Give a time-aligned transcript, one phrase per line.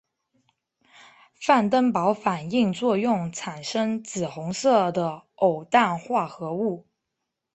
[1.35, 6.87] 范登堡反应作用产生紫红色的偶氮化合物。